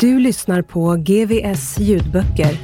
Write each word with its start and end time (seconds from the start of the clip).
Du 0.00 0.18
lyssnar 0.18 0.62
på 0.62 0.96
GVS 0.96 1.78
ljudböcker. 1.78 2.58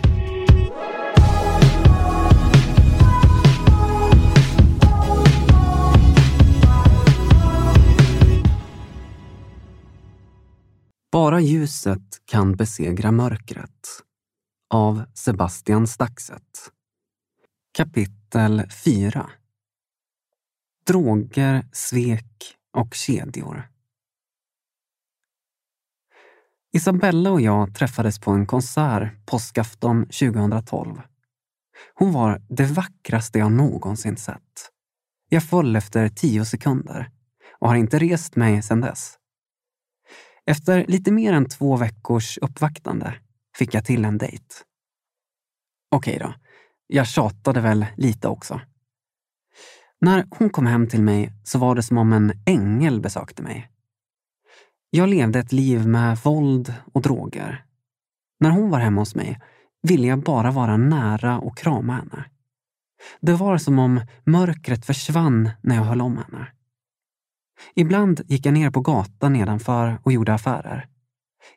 Bara 11.13 11.41
ljuset 11.41 12.01
kan 12.25 12.57
besegra 12.57 13.13
mörkret. 13.13 13.71
Av 14.75 15.03
Sebastian 15.15 15.87
Staxet. 15.87 16.71
Kapitel 17.73 18.63
4 18.85 19.31
Droger, 20.87 21.67
svek 21.73 22.57
och 22.73 22.95
kedjor. 22.95 23.70
Isabella 26.73 27.31
och 27.31 27.41
jag 27.41 27.75
träffades 27.75 28.21
på 28.21 28.31
en 28.31 28.47
konsert 28.47 29.27
påskafton 29.27 30.05
2012. 30.05 31.01
Hon 31.95 32.13
var 32.13 32.43
det 32.49 32.65
vackraste 32.65 33.39
jag 33.39 33.53
någonsin 33.53 34.17
sett. 34.17 34.71
Jag 35.29 35.45
föll 35.45 35.77
efter 35.77 36.09
tio 36.09 36.45
sekunder 36.45 37.11
och 37.59 37.69
har 37.69 37.77
inte 37.77 37.99
rest 37.99 38.37
mig 38.37 38.63
sedan 38.63 38.81
dess. 38.81 39.15
Efter 40.47 40.87
lite 40.87 41.13
mer 41.13 41.33
än 41.33 41.49
två 41.49 41.77
veckors 41.77 42.39
uppvaktande 42.39 43.15
fick 43.59 43.75
jag 43.75 43.85
till 43.85 44.05
en 44.05 44.19
dejt. 44.19 44.55
Okej 45.91 46.19
då, 46.19 46.35
jag 46.87 47.07
tjatade 47.07 47.61
väl 47.61 47.87
lite 47.97 48.29
också. 48.29 48.61
När 50.01 50.27
hon 50.31 50.51
kom 50.51 50.67
hem 50.67 50.89
till 50.89 51.03
mig 51.03 51.33
så 51.45 51.59
var 51.59 51.75
det 51.75 51.83
som 51.83 51.99
om 51.99 52.13
en 52.13 52.33
ängel 52.47 53.01
besökte 53.01 53.43
mig. 53.43 53.71
Jag 54.91 55.09
levde 55.09 55.39
ett 55.39 55.53
liv 55.53 55.89
med 55.89 56.19
våld 56.19 56.75
och 56.93 57.03
droger. 57.03 57.65
När 58.41 58.51
hon 58.51 58.71
var 58.71 58.79
hemma 58.79 59.01
hos 59.01 59.15
mig 59.15 59.41
ville 59.83 60.07
jag 60.07 60.23
bara 60.23 60.51
vara 60.51 60.77
nära 60.77 61.39
och 61.39 61.59
krama 61.59 61.93
henne. 61.93 62.25
Det 63.21 63.33
var 63.33 63.59
som 63.59 63.79
om 63.79 64.01
mörkret 64.25 64.87
försvann 64.87 65.51
när 65.63 65.77
jag 65.77 65.83
höll 65.83 66.01
om 66.01 66.17
henne. 66.17 66.49
Ibland 67.75 68.21
gick 68.27 68.47
jag 68.47 68.55
ner 68.55 68.71
på 68.71 68.81
gatan 68.81 69.33
nedanför 69.33 69.99
och 70.03 70.13
gjorde 70.13 70.35
affärer. 70.35 70.87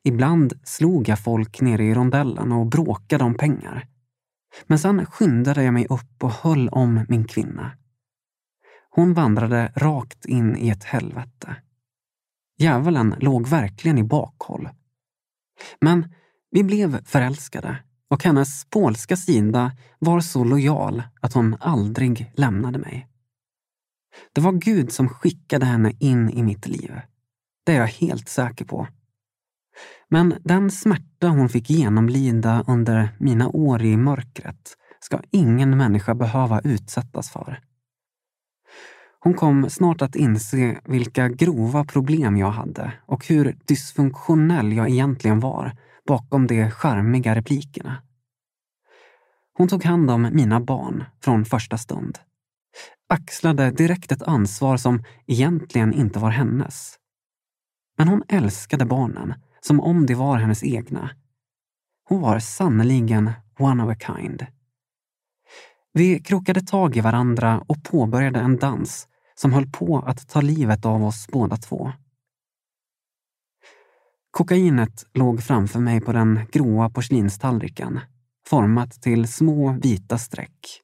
Ibland 0.04 0.54
slog 0.64 1.10
jag 1.10 1.20
folk 1.20 1.62
nere 1.62 1.84
i 1.84 1.94
rondellen 1.94 2.52
och 2.52 2.66
bråkade 2.66 3.24
om 3.24 3.36
pengar. 3.36 3.88
Men 4.68 4.80
sen 4.80 5.06
skyndade 5.06 5.64
jag 5.64 5.74
mig 5.74 5.88
upp 5.90 6.24
och 6.24 6.32
höll 6.32 6.70
om 6.70 7.06
min 7.10 7.28
kvinna. 7.28 7.72
Hon 8.90 9.14
vandrade 9.14 9.72
rakt 9.76 10.26
in 10.26 10.58
i 10.58 10.70
ett 10.70 10.84
helvete. 10.84 11.56
Djävulen 12.64 13.16
låg 13.20 13.48
verkligen 13.48 13.98
i 13.98 14.04
bakhåll. 14.04 14.70
Men 15.82 16.14
vi 16.52 16.64
blev 16.64 17.06
förälskade 17.06 17.78
och 18.10 18.24
hennes 18.24 18.66
polska 18.66 19.16
sida 19.16 19.72
var 20.00 20.20
så 20.20 20.44
lojal 20.44 21.04
att 21.22 21.34
hon 21.34 21.56
aldrig 21.60 22.32
lämnade 22.36 22.80
mig. 22.80 23.08
Det 24.34 24.42
var 24.42 24.52
Gud 24.52 24.92
som 24.92 25.10
skickade 25.10 25.66
henne 25.66 25.94
in 26.00 26.30
i 26.30 26.44
mitt 26.44 26.68
liv. 26.68 27.00
Det 27.66 27.72
är 27.72 27.80
jag 27.80 27.88
helt 27.88 28.30
säker 28.30 28.66
på. 28.66 28.88
Men 30.10 30.36
den 30.44 30.72
smärta 30.72 31.28
hon 31.28 31.50
fick 31.50 31.70
genomlida 31.70 32.64
under 32.68 33.10
mina 33.20 33.48
år 33.48 33.82
i 33.82 33.98
mörkret 33.98 34.78
ska 35.00 35.22
ingen 35.32 35.78
människa 35.78 36.16
behöva 36.16 36.60
utsättas 36.60 37.30
för. 37.30 37.62
Hon 39.24 39.34
kom 39.34 39.70
snart 39.70 40.02
att 40.02 40.16
inse 40.16 40.82
vilka 40.86 41.30
grova 41.30 41.86
problem 41.86 42.38
jag 42.38 42.52
hade 42.52 42.94
och 43.06 43.28
hur 43.28 43.58
dysfunktionell 43.66 44.74
jag 44.74 44.90
egentligen 44.90 45.40
var 45.40 45.78
bakom 46.08 46.48
de 46.48 46.72
charmiga 46.72 47.36
replikerna. 47.36 48.02
Hon 49.54 49.68
tog 49.68 49.84
hand 49.84 50.12
om 50.12 50.22
mina 50.22 50.60
barn 50.60 51.04
från 51.22 51.46
första 51.46 51.78
stund. 51.78 52.20
Axlade 53.10 53.72
direkt 53.72 54.12
ett 54.12 54.24
ansvar 54.24 54.78
som 54.78 55.04
egentligen 55.28 55.94
inte 55.94 56.20
var 56.20 56.30
hennes. 56.30 56.96
Men 57.98 58.08
hon 58.08 58.24
älskade 58.28 58.86
barnen 58.86 59.34
som 59.62 59.80
om 59.80 60.06
de 60.06 60.16
var 60.16 60.38
hennes 60.38 60.64
egna. 60.64 61.10
Hon 62.06 62.22
var 62.22 62.40
sannerligen 62.40 63.32
one 63.60 63.84
of 63.84 63.90
a 63.90 63.96
kind. 64.00 64.46
Vi 65.94 66.20
krokade 66.20 66.62
tag 66.62 66.98
i 66.98 67.02
varandra 67.02 67.64
och 67.68 67.84
påbörjade 67.84 68.40
en 68.40 68.58
dans 68.58 69.08
som 69.36 69.54
höll 69.54 69.72
på 69.72 70.00
att 70.00 70.30
ta 70.30 70.42
livet 70.42 70.86
av 70.86 71.04
oss 71.04 71.28
båda 71.28 71.58
två. 71.58 71.92
Kokainet 74.32 75.06
låg 75.14 75.44
framför 75.44 75.80
mig 75.80 76.02
på 76.02 76.12
den 76.12 76.40
gråa 76.52 76.90
porslinstallriken, 76.90 78.00
format 78.48 79.02
till 79.02 79.28
små 79.28 79.78
vita 79.82 80.18
streck. 80.18 80.84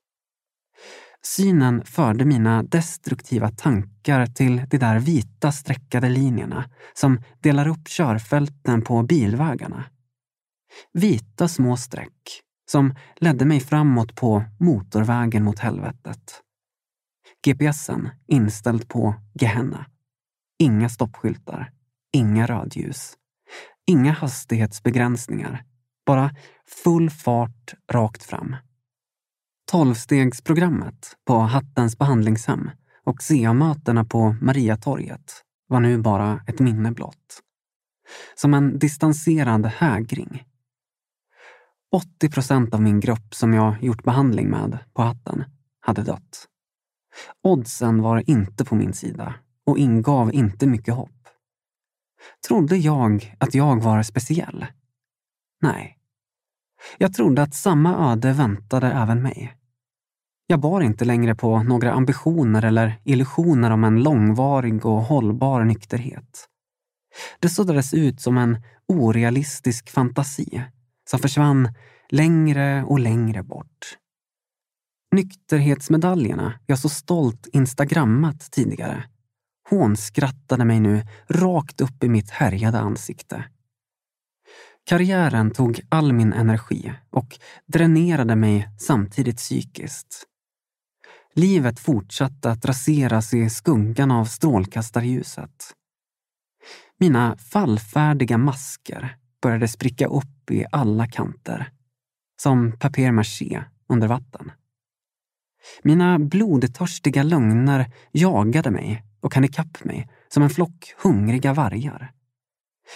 Synen 1.21 1.85
förde 1.85 2.25
mina 2.25 2.63
destruktiva 2.63 3.49
tankar 3.49 4.25
till 4.25 4.65
de 4.69 4.77
där 4.77 4.99
vita 4.99 5.51
streckade 5.51 6.09
linjerna 6.09 6.69
som 6.93 7.21
delar 7.39 7.67
upp 7.67 7.88
körfälten 7.88 8.81
på 8.81 9.03
bilvägarna. 9.03 9.85
Vita 10.93 11.47
små 11.47 11.77
streck 11.77 12.41
som 12.71 12.95
ledde 13.15 13.45
mig 13.45 13.59
framåt 13.59 14.15
på 14.15 14.43
motorvägen 14.59 15.43
mot 15.43 15.59
helvetet. 15.59 16.41
GPSen 17.45 18.09
inställd 18.27 18.89
på 18.89 19.16
Gehenna. 19.33 19.85
Inga 20.59 20.89
stoppskyltar, 20.89 21.72
inga 22.13 22.45
rödljus, 22.45 23.13
inga 23.88 24.11
hastighetsbegränsningar. 24.11 25.63
Bara 26.05 26.31
full 26.83 27.09
fart 27.09 27.73
rakt 27.91 28.23
fram. 28.23 28.55
Tolvstegsprogrammet 29.72 31.16
på 31.25 31.39
Hattens 31.39 31.97
behandlingshem 31.97 32.69
och 33.03 33.17
CA-mötena 33.22 34.06
på 34.06 34.35
Mariatorget 34.41 35.44
var 35.67 35.79
nu 35.79 35.97
bara 35.97 36.44
ett 36.47 36.59
minne 36.59 36.91
blott. 36.91 37.41
Som 38.36 38.53
en 38.53 38.80
distanserad 38.80 39.65
hägring. 39.65 40.44
80 41.91 42.30
procent 42.30 42.74
av 42.74 42.81
min 42.81 43.00
grupp 43.00 43.36
som 43.36 43.53
jag 43.53 43.83
gjort 43.83 44.03
behandling 44.03 44.50
med 44.50 44.80
på 44.94 45.01
Hatten 45.01 45.44
hade 45.80 46.03
dött. 46.03 46.49
Oddsen 47.44 48.01
var 48.01 48.30
inte 48.30 48.66
på 48.66 48.75
min 48.75 48.94
sida 48.94 49.33
och 49.66 49.77
ingav 49.77 50.33
inte 50.33 50.68
mycket 50.68 50.94
hopp. 50.94 51.27
Trodde 52.48 52.77
jag 52.77 53.36
att 53.38 53.54
jag 53.54 53.81
var 53.83 54.04
speciell? 54.04 54.66
Nej. 55.62 55.98
Jag 56.98 57.13
trodde 57.13 57.42
att 57.42 57.54
samma 57.54 58.12
öde 58.12 58.33
väntade 58.33 58.92
även 58.92 59.21
mig. 59.21 59.56
Jag 60.48 60.60
bar 60.60 60.81
inte 60.81 61.06
längre 61.06 61.36
på 61.36 61.63
några 61.63 61.92
ambitioner 61.94 62.66
eller 62.66 63.01
illusioner 63.04 63.72
om 63.72 63.83
en 63.83 64.04
långvarig 64.04 64.86
och 64.86 65.01
hållbar 65.01 65.63
nykterhet. 65.63 66.48
Det 67.39 67.50
suddades 67.50 67.94
ut 67.94 68.22
som 68.22 68.38
en 68.38 68.57
orealistisk 68.88 69.89
fantasi 69.89 70.63
som 71.10 71.19
försvann 71.19 71.74
längre 72.10 72.83
och 72.83 73.00
längre 73.00 73.44
bort. 73.44 73.98
Nykterhetsmedaljerna 75.11 76.59
jag 76.65 76.79
så 76.79 76.89
stolt 76.89 77.47
instagrammat 77.53 78.51
tidigare 78.51 79.03
hånskrattade 79.69 80.65
mig 80.65 80.79
nu 80.79 81.01
rakt 81.27 81.81
upp 81.81 82.03
i 82.03 82.09
mitt 82.09 82.29
härjade 82.29 82.79
ansikte. 82.79 83.45
Karriären 84.83 85.51
tog 85.51 85.81
all 85.89 86.13
min 86.13 86.33
energi 86.33 86.94
och 87.09 87.39
dränerade 87.65 88.35
mig 88.35 88.69
samtidigt 88.77 89.38
psykiskt. 89.38 90.25
Livet 91.35 91.79
fortsatte 91.79 92.51
att 92.51 92.65
raseras 92.65 93.33
i 93.33 93.50
skuggan 93.50 94.12
av 94.12 94.25
strålkastarljuset. 94.25 95.73
Mina 96.97 97.38
fallfärdiga 97.38 98.38
masker 98.38 99.17
började 99.41 99.67
spricka 99.67 100.07
upp 100.07 100.51
i 100.51 100.65
alla 100.71 101.07
kanter. 101.07 101.71
Som 102.41 102.71
papier-maché 102.71 103.63
under 103.89 104.07
vatten. 104.07 104.51
Mina 105.83 106.19
blodtörstiga 106.19 107.23
lögner 107.23 107.91
jagade 108.11 108.71
mig 108.71 109.03
och 109.21 109.31
kan 109.31 109.44
ikapp 109.44 109.83
mig 109.83 110.09
som 110.27 110.44
en 110.44 110.50
flock 110.50 110.94
hungriga 110.97 111.53
vargar. 111.53 112.11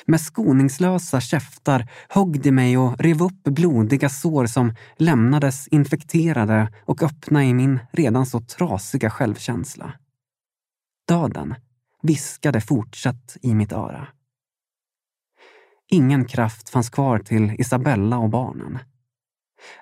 Med 0.06 0.22
skoningslösa 0.22 1.22
käftar 1.22 1.90
högg 2.10 2.42
de 2.42 2.52
mig 2.52 2.78
och 2.78 3.00
rev 3.00 3.24
upp 3.24 3.44
blodiga 3.44 4.10
sår 4.10 4.46
som 4.46 4.76
lämnades 4.98 5.68
infekterade 5.68 6.74
och 6.86 7.04
öppna 7.04 7.46
i 7.46 7.54
min 7.54 7.80
redan 7.92 8.26
så 8.26 8.40
trasiga 8.40 9.10
självkänsla. 9.10 9.94
Döden 11.08 11.56
viskade 12.02 12.62
fortsatt 12.62 13.38
i 13.42 13.56
mitt 13.56 13.72
öra. 13.72 14.08
Ingen 15.92 16.26
kraft 16.26 16.70
fanns 16.70 16.90
kvar 16.90 17.20
till 17.20 17.56
Isabella 17.60 18.18
och 18.18 18.30
barnen. 18.30 18.80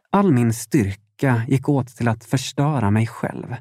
All 0.10 0.31
min 0.34 0.54
styrka 0.54 1.11
gick 1.48 1.70
åt 1.70 1.88
till 1.88 2.08
att 2.08 2.26
förstöra 2.26 2.92
mig 2.92 3.08
själv. 3.08 3.56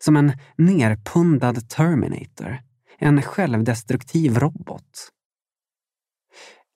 Som 0.00 0.16
en 0.16 0.32
nerpundad 0.56 1.68
Terminator. 1.68 2.58
En 2.98 3.22
självdestruktiv 3.22 4.38
robot. 4.38 5.08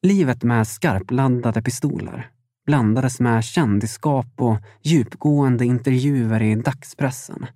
Livet 0.03 0.43
med 0.43 0.69
skarpladdade 0.69 1.63
pistoler 1.63 2.31
blandades 2.67 3.21
med 3.21 3.45
kändisskap 3.45 4.27
och 4.37 4.59
djupgående 4.83 5.65
intervjuer 5.65 6.43
i 6.43 6.55
dagspressen. 6.55 7.47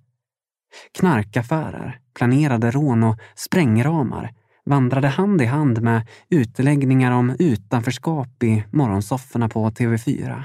Knarkaffärer, 0.97 1.99
planerade 2.13 2.71
rån 2.71 3.03
och 3.03 3.19
sprängramar 3.35 4.33
vandrade 4.65 5.07
hand 5.07 5.41
i 5.41 5.45
hand 5.45 5.81
med 5.81 6.07
utläggningar 6.29 7.11
om 7.11 7.35
utanförskap 7.39 8.43
i 8.43 8.63
morgonsofforna 8.71 9.49
på 9.49 9.69
TV4. 9.69 10.43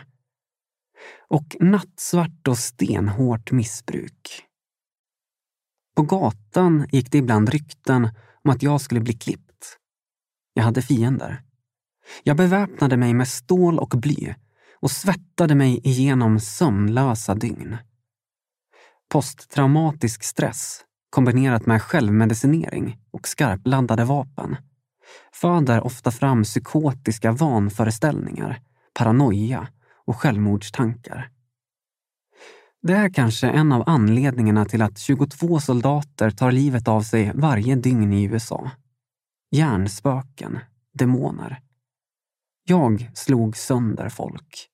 Och 1.29 1.57
nattsvart 1.61 2.49
och 2.49 2.59
stenhårt 2.59 3.53
missbruk. 3.53 4.43
På 5.97 6.03
gatan 6.03 6.87
gick 6.93 7.13
det 7.13 7.19
ibland 7.19 7.49
rykten 7.49 8.09
om 8.45 8.51
att 8.51 8.63
jag 8.63 8.81
skulle 8.81 9.01
bli 9.01 9.13
klippt. 9.13 9.79
Jag 10.55 10.63
hade 10.63 10.83
fiender. 10.83 11.43
Jag 12.23 12.37
beväpnade 12.37 12.97
mig 12.97 13.15
med 13.15 13.29
stål 13.29 13.79
och 13.79 13.89
bly 13.89 14.35
och 14.81 14.91
svettade 14.91 15.55
mig 15.55 15.81
igenom 15.85 16.41
sömnlösa 16.41 17.35
dygn. 17.35 17.77
Posttraumatisk 19.09 20.25
stress 20.25 20.81
kombinerat 21.11 21.67
med 21.67 21.83
självmedicinering 21.83 22.99
och 23.11 23.29
skarpladdade 23.29 24.05
vapen 24.05 24.57
föder 25.33 25.81
ofta 25.81 26.11
fram 26.11 26.43
psykotiska 26.43 27.33
vanföreställningar, 27.33 28.61
paranoia 28.95 29.69
och 30.07 30.17
självmordstankar. 30.17 31.31
Det 32.83 32.93
är 32.93 33.09
kanske 33.09 33.49
en 33.49 33.73
av 33.73 33.83
anledningarna 33.87 34.65
till 34.65 34.83
att 34.83 34.99
22 34.99 35.61
soldater 35.61 36.31
tar 36.31 36.53
livet 36.53 36.89
av 36.89 37.03
sig 37.03 37.33
varje 37.35 37.77
dygn 37.77 38.13
i 38.13 38.25
USA. 38.25 38.71
Hjärnspöken, 39.51 40.59
demoner. 40.93 41.61
Jag 42.65 43.11
slog 43.15 43.57
sönder 43.57 44.09
folk. 44.09 44.69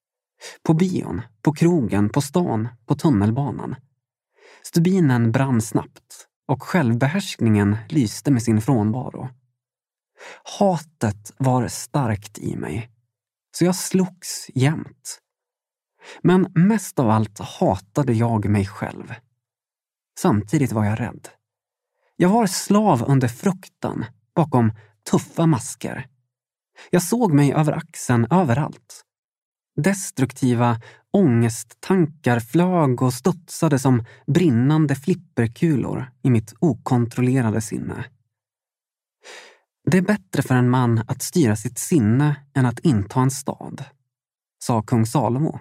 På 0.63 0.75
bion, 0.75 1.23
på 1.43 1.53
krogen, 1.53 2.09
på 2.09 2.21
stan, 2.21 2.69
på 2.87 2.95
tunnelbanan. 2.95 3.75
Stubinen 4.63 5.33
brann 5.33 5.63
snabbt 5.63 6.29
och 6.49 6.63
självbehärskningen 6.63 7.77
lyste 7.89 8.31
med 8.31 8.43
sin 8.43 8.61
frånvaro. 8.61 9.29
Hatet 10.59 11.33
var 11.39 11.69
starkt 11.69 12.39
i 12.39 12.57
mig, 12.57 12.91
så 13.57 13.65
jag 13.65 13.77
slogs 13.77 14.51
jämt. 14.55 15.22
Men 16.23 16.53
mest 16.55 16.99
av 16.99 17.11
allt 17.11 17.39
hatade 17.39 18.13
jag 18.13 18.49
mig 18.49 18.67
själv. 18.67 19.15
Samtidigt 20.19 20.73
var 20.73 20.85
jag 20.85 21.01
rädd. 21.01 21.29
Jag 22.17 22.29
var 22.29 22.47
slav 22.47 23.05
under 23.09 23.29
fruktan 23.29 24.05
bakom 24.35 24.73
tuffa 25.11 25.47
masker. 25.47 26.07
Jag 26.91 27.03
såg 27.03 27.33
mig 27.33 27.53
över 27.53 27.73
axeln 27.73 28.27
överallt. 28.31 29.05
Destruktiva 29.77 30.81
ångesttankar 31.11 32.41
flög 32.41 33.03
och 33.03 33.15
studsade 33.15 33.79
som 33.79 34.05
brinnande 34.27 34.95
flipperkulor 34.95 36.11
i 36.23 36.31
mitt 36.31 36.55
okontrollerade 36.59 37.61
sinne. 37.61 38.05
Det 39.91 39.99
är 39.99 40.03
bättre 40.03 40.43
för 40.43 40.55
en 40.55 40.71
man 40.71 41.05
att 41.09 41.23
styra 41.23 41.57
sitt 41.57 41.79
sinne 41.79 42.37
än 42.55 42.67
att 42.67 42.79
inta 42.79 43.21
en 43.21 43.31
stad, 43.31 43.85
sa 44.65 44.83
kung 44.83 45.07
Salomo. 45.07 45.61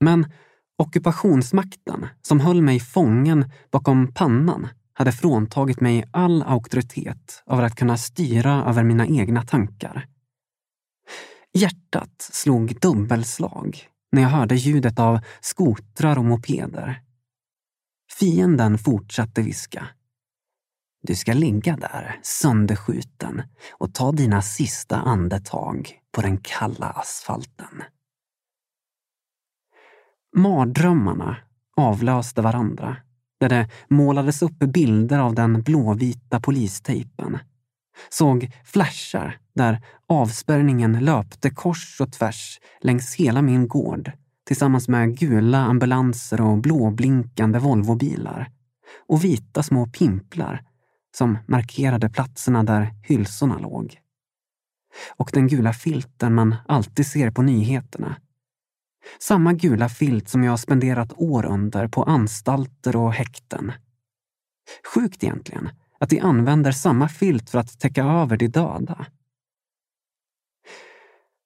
Men 0.00 0.32
ockupationsmakten 0.78 2.06
som 2.22 2.40
höll 2.40 2.62
mig 2.62 2.80
fången 2.80 3.50
bakom 3.70 4.14
pannan 4.14 4.68
hade 4.92 5.12
fråntagit 5.12 5.80
mig 5.80 6.04
all 6.10 6.42
auktoritet 6.42 7.42
över 7.46 7.62
att 7.62 7.76
kunna 7.76 7.96
styra 7.96 8.64
över 8.64 8.82
mina 8.82 9.06
egna 9.06 9.42
tankar. 9.42 10.06
Hjärtat 11.54 12.14
slog 12.18 12.80
dubbelslag 12.80 13.88
när 14.12 14.22
jag 14.22 14.28
hörde 14.28 14.54
ljudet 14.54 14.98
av 14.98 15.18
skotrar 15.40 16.18
och 16.18 16.24
mopeder. 16.24 17.02
Fienden 18.18 18.78
fortsatte 18.78 19.42
viska. 19.42 19.88
Du 21.02 21.14
ska 21.14 21.32
ligga 21.32 21.76
där, 21.76 22.20
sönderskjuten 22.22 23.42
och 23.70 23.94
ta 23.94 24.12
dina 24.12 24.42
sista 24.42 24.96
andetag 24.96 25.98
på 26.12 26.20
den 26.22 26.38
kalla 26.38 26.86
asfalten. 26.86 27.82
Mardrömmarna 30.36 31.36
avlöste 31.76 32.42
varandra 32.42 32.96
där 33.40 33.48
det 33.48 33.68
målades 33.88 34.42
upp 34.42 34.58
bilder 34.58 35.18
av 35.18 35.34
den 35.34 35.62
blåvita 35.62 36.40
polistejpen. 36.40 37.38
Såg 38.10 38.50
flashar 38.64 39.38
där 39.54 39.80
avspärrningen 40.08 41.04
löpte 41.04 41.50
kors 41.50 42.00
och 42.00 42.12
tvärs 42.12 42.60
längs 42.80 43.14
hela 43.14 43.42
min 43.42 43.68
gård 43.68 44.12
tillsammans 44.46 44.88
med 44.88 45.18
gula 45.18 45.58
ambulanser 45.58 46.40
och 46.40 46.58
blåblinkande 46.58 47.58
Volvobilar 47.58 48.50
och 49.08 49.24
vita 49.24 49.62
små 49.62 49.86
pimplar 49.86 50.64
som 51.16 51.38
markerade 51.46 52.10
platserna 52.10 52.62
där 52.62 52.94
hylsorna 53.02 53.58
låg. 53.58 53.98
Och 55.16 55.30
den 55.32 55.48
gula 55.48 55.72
filten 55.72 56.34
man 56.34 56.56
alltid 56.68 57.06
ser 57.06 57.30
på 57.30 57.42
nyheterna. 57.42 58.16
Samma 59.18 59.52
gula 59.52 59.88
filt 59.88 60.28
som 60.28 60.44
jag 60.44 60.58
spenderat 60.58 61.12
år 61.16 61.46
under 61.46 61.88
på 61.88 62.02
anstalter 62.02 62.96
och 62.96 63.12
häkten. 63.12 63.72
Sjukt 64.94 65.24
egentligen 65.24 65.68
att 65.98 66.10
de 66.10 66.20
använder 66.20 66.72
samma 66.72 67.08
filt 67.08 67.50
för 67.50 67.58
att 67.58 67.80
täcka 67.80 68.04
över 68.04 68.36
de 68.36 68.48
döda. 68.48 69.06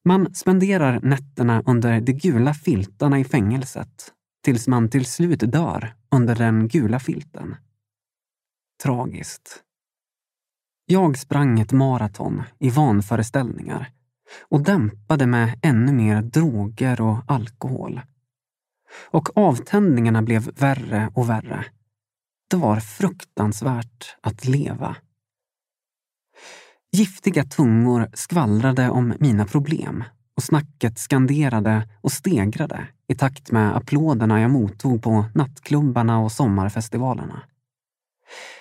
Man 0.05 0.35
spenderar 0.35 1.01
nätterna 1.01 1.63
under 1.67 2.01
de 2.01 2.13
gula 2.13 2.55
filtarna 2.55 3.19
i 3.19 3.25
fängelset 3.25 4.13
tills 4.45 4.69
man 4.69 4.91
till 4.91 5.07
slut 5.07 5.53
dör 5.53 5.95
under 6.11 6.35
den 6.35 6.69
gula 6.69 7.01
filten. 7.01 7.57
Tragiskt. 8.83 9.63
Jag 10.87 11.19
sprang 11.19 11.61
ett 11.61 11.73
maraton 11.73 12.43
i 12.59 12.71
vanföreställningar 12.71 13.91
och 14.41 14.63
dämpade 14.63 15.27
med 15.27 15.59
ännu 15.63 15.93
mer 15.93 16.23
droger 16.23 17.01
och 17.01 17.19
alkohol. 17.27 18.01
Och 19.11 19.37
avtändningarna 19.37 20.23
blev 20.23 20.51
värre 20.61 21.11
och 21.15 21.31
värre. 21.31 21.65
Det 22.51 22.57
var 22.57 22.81
fruktansvärt 22.81 24.17
att 24.21 24.45
leva. 24.45 24.97
Giftiga 26.93 27.45
tungor 27.45 28.09
skvallrade 28.15 28.91
om 28.91 29.15
mina 29.21 29.45
problem 29.45 30.05
och 30.37 30.43
snacket 30.43 30.99
skanderade 30.99 31.89
och 32.01 32.13
stegrade 32.13 32.89
i 33.09 33.15
takt 33.15 33.53
med 33.53 33.77
applåderna 33.77 34.41
jag 34.41 34.51
mottog 34.51 35.03
på 35.03 35.25
nattklubbarna 35.35 36.19
och 36.19 36.33
sommarfestivalerna. 36.33 37.43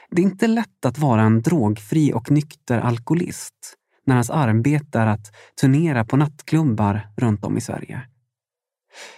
Det 0.09 0.21
är 0.21 0.25
inte 0.25 0.47
lätt 0.47 0.85
att 0.85 0.97
vara 0.97 1.21
en 1.21 1.41
drogfri 1.41 2.13
och 2.13 2.31
nykter 2.31 2.79
alkoholist 2.79 3.77
när 4.05 4.15
hans 4.15 4.29
arbete 4.29 4.99
är 4.99 5.07
att 5.07 5.35
turnera 5.61 6.05
på 6.05 6.17
nattklubbar 6.17 7.09
runt 7.17 7.45
om 7.45 7.57
i 7.57 7.61
Sverige. 7.61 8.01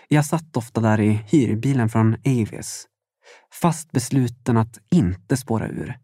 Jag 0.08 0.25
satt 0.25 0.58
ofta 0.58 0.82
där 0.82 1.00
i 1.00 1.12
hyrbilen 1.12 1.89
från 1.89 2.13
Avis, 2.13 2.88
fast 3.62 3.91
besluten 3.91 4.58
att 4.58 4.79
inte 4.91 5.38
spåra 5.38 5.67
ur 5.67 6.00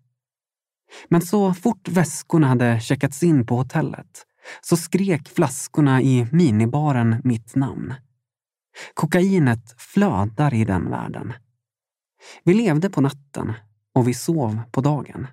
Men 1.09 1.21
så 1.21 1.53
fort 1.53 1.87
väskorna 1.87 2.47
hade 2.47 2.79
checkats 2.79 3.23
in 3.23 3.45
på 3.45 3.55
hotellet 3.55 4.25
så 4.61 4.77
skrek 4.77 5.29
flaskorna 5.29 6.01
i 6.01 6.27
minibaren 6.31 7.21
mitt 7.23 7.55
namn. 7.55 7.93
Kokainet 8.93 9.75
flödar 9.77 10.53
i 10.53 10.65
den 10.65 10.89
världen. 10.89 11.33
Vi 12.43 12.53
levde 12.53 12.89
på 12.89 13.01
natten 13.01 13.53
och 13.93 14.07
vi 14.07 14.13
sov 14.13 14.61
på 14.71 14.81
dagen. 14.81 15.27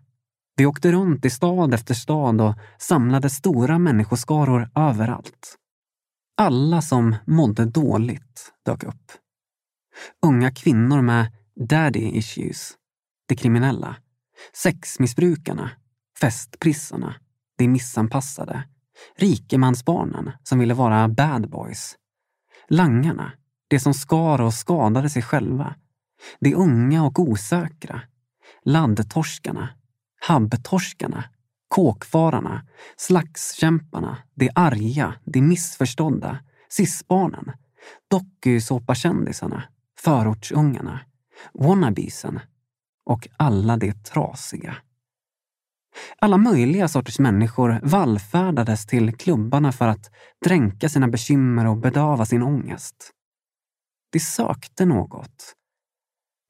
Vi 0.61 0.67
åkte 0.67 0.93
runt 0.93 1.25
i 1.25 1.31
stad 1.31 1.75
efter 1.75 1.95
stad 1.95 2.41
och 2.41 2.55
samlade 2.79 3.31
stora 3.31 3.79
människoskaror 3.79 4.71
överallt. 4.75 5.57
Alla 6.37 6.83
som 6.83 7.17
mådde 7.27 7.65
dåligt 7.65 8.53
dök 8.65 8.85
upp. 8.85 9.13
Unga 10.27 10.51
kvinnor 10.51 11.03
med 11.03 11.33
daddy 11.69 12.01
issues, 12.01 12.73
de 13.29 13.37
kriminella, 13.37 13.97
sexmissbrukarna, 14.53 15.71
festprissarna, 16.21 17.15
de 17.59 17.69
missanpassade, 17.69 18.65
rikemansbarnen 19.17 20.33
som 20.43 20.59
ville 20.59 20.75
vara 20.75 21.09
bad 21.09 21.51
boys, 21.51 21.97
langarna, 22.69 23.33
de 23.69 23.81
som 23.81 23.95
skar 23.95 24.41
och 24.41 24.55
skadade 24.55 25.11
sig 25.11 25.23
själva, 25.23 25.75
de 26.41 26.55
unga 26.55 27.05
och 27.05 27.19
osäkra, 27.19 28.01
laddtorskarna, 28.65 29.69
habbtorskarna, 30.21 31.25
kåkfararna, 31.69 32.67
slagskämparna, 32.97 34.19
de 34.35 34.51
arga, 34.55 35.15
de 35.25 35.43
missförstådda, 35.43 36.39
sisbarnen, 36.69 37.53
dokusåpakändisarna, 38.11 39.63
förortsungarna, 39.99 41.01
wannabesen 41.53 42.41
och 43.05 43.29
alla 43.37 43.77
de 43.77 43.93
trasiga. 43.93 44.77
Alla 46.19 46.37
möjliga 46.37 46.89
sorters 46.89 47.19
människor 47.19 47.81
vallfärdades 47.83 48.87
till 48.87 49.17
klubbarna 49.17 49.73
för 49.73 49.89
att 49.89 50.11
dränka 50.45 50.89
sina 50.89 51.09
bekymmer 51.09 51.67
och 51.67 51.77
bedöva 51.77 52.27
sin 52.27 52.43
ångest. 52.43 53.11
De 54.13 54.21
sökte 54.21 54.85
något. 54.85 55.55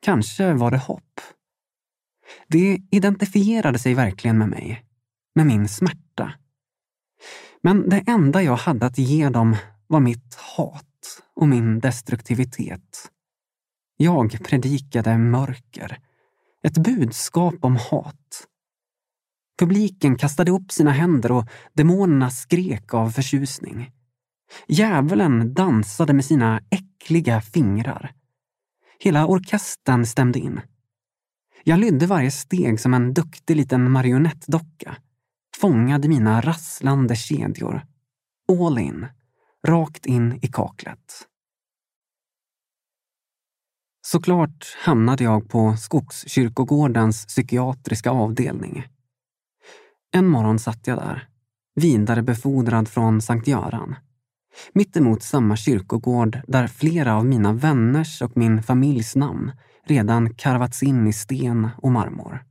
Kanske 0.03 0.53
var 0.53 0.71
det 0.71 0.79
hopp. 0.79 1.21
De 2.49 2.83
identifierade 2.91 3.79
sig 3.79 3.95
verkligen 3.95 4.39
med 4.39 4.49
mig, 4.49 4.85
med 5.35 5.47
min 5.47 5.69
smärta. 5.69 6.33
Men 7.63 7.89
det 7.89 8.05
enda 8.07 8.43
jag 8.43 8.57
hade 8.57 8.87
att 8.87 8.99
ge 8.99 9.29
dem 9.29 9.57
var 9.87 10.01
mitt 10.01 10.35
hat 10.35 11.23
och 11.35 11.49
min 11.49 11.81
destruktivitet. 11.81 13.11
Jag 13.97 14.45
predikade 14.45 15.19
mörker, 15.19 15.99
ett 16.63 16.79
budskap 16.79 17.55
om 17.61 17.77
hat. 17.77 18.47
Publiken 19.59 20.17
kastade 20.17 20.51
upp 20.51 20.73
sina 20.73 20.91
händer 20.91 21.33
och 21.33 21.49
demonerna 21.73 22.31
skrek 22.31 22.95
av 22.95 23.11
förtjusning. 23.11 23.91
Djävulen 24.69 25.55
dansade 25.55 26.13
med 26.13 26.25
sina 26.25 26.61
äckliga 26.71 27.41
fingrar. 27.41 28.13
Hela 28.99 29.27
orkestern 29.27 30.07
stämde 30.07 30.39
in. 30.39 30.61
Jag 31.65 31.79
lydde 31.79 32.07
varje 32.07 32.31
steg 32.31 32.81
som 32.81 32.95
en 32.95 33.15
duktig 33.15 33.57
liten 33.57 33.91
marionettdocka, 33.91 34.97
Fångade 35.61 36.09
mina 36.09 36.41
rasslande 36.41 37.17
kedjor. 37.17 37.87
All 38.49 38.79
in, 38.79 39.07
rakt 39.67 40.07
in 40.07 40.39
i 40.43 40.49
kaklet. 40.49 41.27
Såklart 44.07 44.77
hamnade 44.79 45.25
jag 45.25 45.49
på 45.49 45.77
Skogskyrkogårdens 45.77 47.27
psykiatriska 47.27 48.11
avdelning. 48.11 48.87
En 50.13 50.27
morgon 50.27 50.59
satt 50.59 50.87
jag 50.87 50.99
där, 50.99 51.29
vidarebefordrad 51.75 52.89
från 52.89 53.23
Sankt 53.23 53.47
Göran. 53.47 53.97
Mittemot 54.73 55.23
samma 55.23 55.57
kyrkogård 55.57 56.41
där 56.47 56.67
flera 56.67 57.17
av 57.17 57.27
mina 57.27 57.53
vänners 57.53 58.23
och 58.23 58.37
min 58.37 58.63
familjs 58.63 59.17
namn 59.17 59.53
redan 59.85 60.35
karvats 60.35 60.83
in 60.83 61.07
i 61.07 61.13
sten 61.13 61.69
och 61.77 61.93
marmor. 61.93 62.45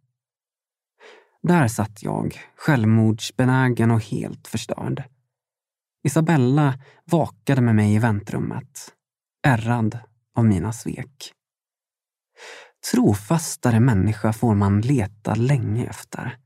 Där 1.42 1.68
satt 1.68 2.04
jag, 2.04 2.40
självmordsbenägen 2.56 3.92
och 3.92 4.04
helt 4.04 4.48
förstörd. 4.48 5.04
Isabella 6.04 6.80
vakade 7.06 7.62
med 7.62 7.76
mig 7.76 7.96
i 7.96 8.00
väntrummet, 8.00 8.94
ärrad 9.44 10.00
av 10.36 10.46
mina 10.46 10.74
svek. 10.74 11.34
Trofastare 12.92 13.80
människa 13.80 14.34
får 14.34 14.56
man 14.56 14.82
leta 14.82 15.36
länge 15.36 15.86
efter. 15.86 16.38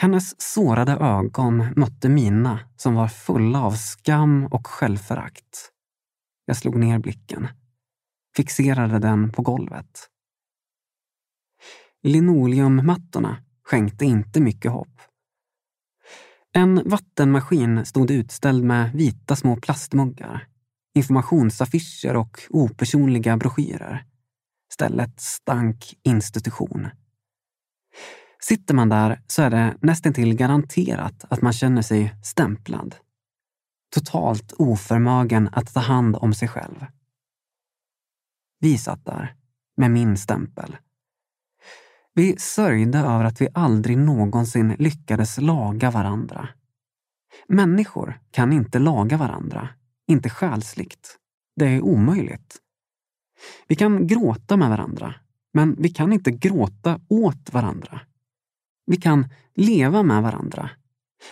Hennes 0.00 0.40
sårade 0.40 0.92
ögon 0.92 1.66
mötte 1.76 2.08
mina 2.08 2.60
som 2.76 2.94
var 2.94 3.08
fulla 3.08 3.62
av 3.62 3.72
skam 3.72 4.46
och 4.46 4.66
självförakt. 4.66 5.72
Jag 6.44 6.56
slog 6.56 6.76
ner 6.76 6.98
blicken, 6.98 7.48
fixerade 8.36 8.98
den 8.98 9.32
på 9.32 9.42
golvet. 9.42 10.08
Linoleummattorna 12.02 13.44
skänkte 13.64 14.04
inte 14.04 14.40
mycket 14.40 14.72
hopp. 14.72 15.00
En 16.52 16.82
vattenmaskin 16.88 17.84
stod 17.86 18.10
utställd 18.10 18.64
med 18.64 18.92
vita 18.92 19.36
små 19.36 19.56
plastmuggar, 19.56 20.48
informationsaffischer 20.94 22.16
och 22.16 22.40
opersonliga 22.50 23.36
broschyrer. 23.36 24.04
Stället 24.72 25.20
stank 25.20 25.94
institution. 26.02 26.88
Sitter 28.48 28.74
man 28.74 28.88
där 28.88 29.20
så 29.26 29.42
är 29.42 29.50
det 29.50 29.76
nästintill 29.80 30.34
garanterat 30.34 31.24
att 31.28 31.42
man 31.42 31.52
känner 31.52 31.82
sig 31.82 32.14
stämplad. 32.22 32.94
Totalt 33.94 34.52
oförmögen 34.52 35.48
att 35.52 35.74
ta 35.74 35.80
hand 35.80 36.16
om 36.16 36.34
sig 36.34 36.48
själv. 36.48 36.86
Vi 38.60 38.78
satt 38.78 39.04
där, 39.04 39.34
med 39.76 39.90
min 39.90 40.16
stämpel. 40.16 40.76
Vi 42.14 42.36
sörjde 42.38 42.98
över 42.98 43.24
att 43.24 43.40
vi 43.40 43.48
aldrig 43.54 43.98
någonsin 43.98 44.76
lyckades 44.78 45.38
laga 45.38 45.90
varandra. 45.90 46.48
Människor 47.48 48.20
kan 48.30 48.52
inte 48.52 48.78
laga 48.78 49.16
varandra, 49.16 49.68
inte 50.06 50.30
själsligt. 50.30 51.18
Det 51.56 51.66
är 51.66 51.82
omöjligt. 51.82 52.56
Vi 53.66 53.74
kan 53.74 54.06
gråta 54.06 54.56
med 54.56 54.68
varandra, 54.68 55.14
men 55.52 55.76
vi 55.78 55.88
kan 55.88 56.12
inte 56.12 56.30
gråta 56.30 57.00
åt 57.08 57.52
varandra. 57.52 58.00
Vi 58.88 58.96
kan 58.96 59.28
leva 59.54 60.02
med 60.02 60.22
varandra, 60.22 60.70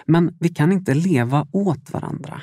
men 0.07 0.37
vi 0.41 0.49
kan 0.49 0.73
inte 0.73 0.95
leva 0.95 1.49
åt 1.53 1.91
varandra. 1.91 2.43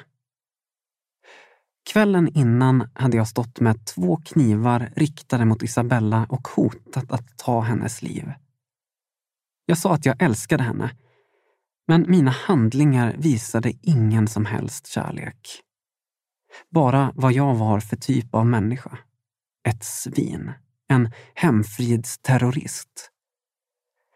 Kvällen 1.92 2.28
innan 2.28 2.90
hade 2.94 3.18
jag 3.18 3.28
stått 3.28 3.60
med 3.60 3.86
två 3.86 4.22
knivar 4.26 4.92
riktade 4.96 5.46
mot 5.46 5.64
Isabella 5.64 6.26
och 6.30 6.48
hotat 6.48 7.12
att 7.12 7.38
ta 7.38 7.62
hennes 7.62 8.02
liv. 8.02 8.34
Jag 9.66 9.78
sa 9.78 9.94
att 9.94 10.06
jag 10.06 10.22
älskade 10.22 10.64
henne, 10.64 10.96
men 11.88 12.06
mina 12.08 12.32
handlingar 12.32 13.16
visade 13.18 13.74
ingen 13.82 14.28
som 14.28 14.46
helst 14.46 14.88
kärlek. 14.88 15.62
Bara 16.70 17.12
vad 17.16 17.34
jag 17.34 17.56
var 17.56 17.80
för 17.80 17.96
typ 17.96 18.36
av 18.36 18.46
människa. 18.46 18.98
Ett 19.68 19.84
svin. 19.84 20.52
En 20.88 21.12
hemfridsterrorist. 21.34 23.13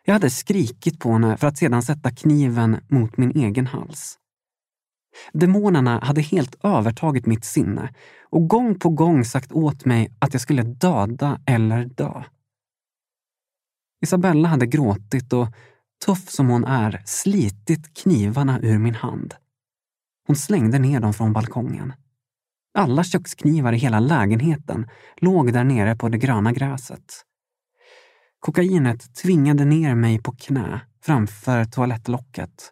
Jag 0.09 0.13
hade 0.13 0.29
skrikit 0.29 0.99
på 0.99 1.11
henne 1.11 1.37
för 1.37 1.47
att 1.47 1.57
sedan 1.57 1.83
sätta 1.83 2.11
kniven 2.11 2.79
mot 2.87 3.17
min 3.17 3.31
egen 3.31 3.67
hals. 3.67 4.17
Demonerna 5.33 5.99
hade 5.99 6.21
helt 6.21 6.55
övertagit 6.63 7.25
mitt 7.25 7.45
sinne 7.45 7.93
och 8.29 8.47
gång 8.47 8.79
på 8.79 8.89
gång 8.89 9.25
sagt 9.25 9.51
åt 9.51 9.85
mig 9.85 10.11
att 10.19 10.33
jag 10.33 10.41
skulle 10.41 10.63
döda 10.63 11.41
eller 11.45 11.85
dö. 11.85 12.23
Isabella 14.03 14.47
hade 14.47 14.65
gråtit 14.65 15.33
och, 15.33 15.47
tuff 16.05 16.29
som 16.29 16.49
hon 16.49 16.65
är, 16.65 17.01
slitit 17.05 17.93
knivarna 18.03 18.59
ur 18.59 18.77
min 18.77 18.95
hand. 18.95 19.33
Hon 20.27 20.35
slängde 20.35 20.79
ner 20.79 20.99
dem 20.99 21.13
från 21.13 21.33
balkongen. 21.33 21.93
Alla 22.77 23.03
köksknivar 23.03 23.73
i 23.73 23.77
hela 23.77 23.99
lägenheten 23.99 24.89
låg 25.17 25.53
där 25.53 25.63
nere 25.63 25.95
på 25.95 26.09
det 26.09 26.17
gröna 26.17 26.51
gräset. 26.51 27.26
Kokainet 28.47 29.15
tvingade 29.15 29.65
ner 29.65 29.95
mig 29.95 30.21
på 30.21 30.31
knä 30.31 30.81
framför 31.01 31.65
toalettlocket. 31.65 32.71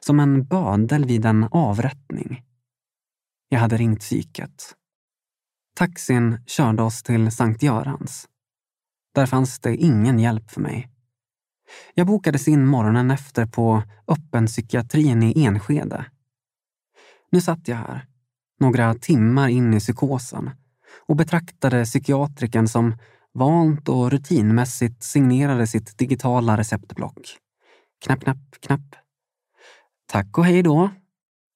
Som 0.00 0.20
en 0.20 0.44
bödel 0.44 1.04
vid 1.04 1.24
en 1.24 1.44
avrättning. 1.44 2.42
Jag 3.48 3.60
hade 3.60 3.76
ringt 3.76 4.00
psyket. 4.00 4.74
Taxin 5.74 6.38
körde 6.46 6.82
oss 6.82 7.02
till 7.02 7.30
Sankt 7.30 7.62
Görans. 7.62 8.28
Där 9.14 9.26
fanns 9.26 9.58
det 9.58 9.76
ingen 9.76 10.18
hjälp 10.18 10.50
för 10.50 10.60
mig. 10.60 10.90
Jag 11.94 12.06
bokades 12.06 12.48
in 12.48 12.66
morgonen 12.66 13.10
efter 13.10 13.46
på 13.46 13.82
öppenpsykiatrin 14.08 15.22
i 15.22 15.44
Enskede. 15.44 16.06
Nu 17.30 17.40
satt 17.40 17.68
jag 17.68 17.76
här, 17.76 18.06
några 18.60 18.94
timmar 18.94 19.48
in 19.48 19.74
i 19.74 19.80
psykosen 19.80 20.50
och 21.06 21.16
betraktade 21.16 21.84
psykiatriken 21.84 22.68
som 22.68 22.94
vant 23.36 23.88
och 23.88 24.10
rutinmässigt 24.10 25.02
signerade 25.02 25.66
sitt 25.66 25.98
digitala 25.98 26.56
receptblock. 26.56 27.20
Knapp, 28.04 28.20
knapp, 28.20 28.38
knapp. 28.60 28.94
Tack 30.06 30.38
och 30.38 30.44
hej 30.44 30.62
då. 30.62 30.90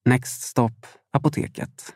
Next 0.04 0.42
stop, 0.42 0.86
apoteket. 1.12 1.94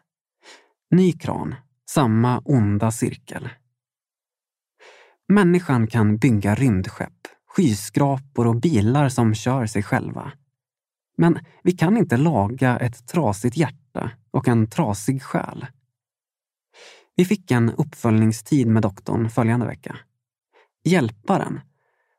Ny 0.91 1.13
kran, 1.13 1.55
samma 1.91 2.39
onda 2.39 2.91
cirkel. 2.91 3.49
Människan 5.29 5.87
kan 5.87 6.17
bygga 6.17 6.55
rymdskepp, 6.55 7.29
skyskrapor 7.57 8.47
och 8.47 8.61
bilar 8.61 9.09
som 9.09 9.35
kör 9.35 9.67
sig 9.67 9.83
själva. 9.83 10.33
Men 11.17 11.39
vi 11.63 11.73
kan 11.73 11.97
inte 11.97 12.17
laga 12.17 12.79
ett 12.79 13.07
trasigt 13.09 13.57
hjärta 13.57 14.11
och 14.31 14.49
en 14.49 14.71
trasig 14.71 15.23
själ. 15.23 15.67
Vi 17.17 17.25
fick 17.25 17.51
en 17.51 17.71
uppföljningstid 17.71 18.67
med 18.67 18.83
doktorn 18.83 19.31
följande 19.31 19.67
vecka. 19.67 19.97
Hjälparen, 20.85 21.61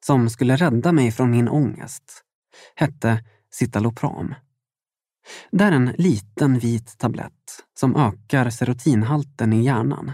som 0.05 0.29
skulle 0.29 0.55
rädda 0.55 0.91
mig 0.91 1.11
från 1.11 1.31
min 1.31 1.49
ångest, 1.49 2.23
hette 2.75 3.23
Citalopram. 3.53 4.35
Det 5.51 5.63
är 5.63 5.71
en 5.71 5.85
liten 5.97 6.59
vit 6.59 6.97
tablett 6.97 7.63
som 7.73 7.95
ökar 7.95 8.49
serotinhalten 8.49 9.53
i 9.53 9.63
hjärnan. 9.63 10.11